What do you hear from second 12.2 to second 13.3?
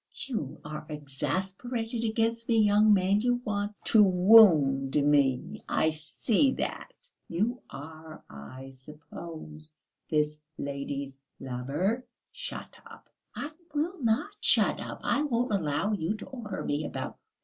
"Shut up!"